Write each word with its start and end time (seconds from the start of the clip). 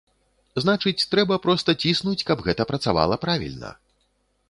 Значыць, 0.63 1.07
трэба 1.11 1.37
проста 1.45 1.77
ціснуць, 1.83 2.17
каб 2.33 2.45
гэта 2.49 2.69
працавала 2.75 3.23
правільна. 3.27 3.69